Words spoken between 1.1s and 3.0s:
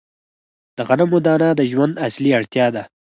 دانه د ژوند اصلي اړتیا ده.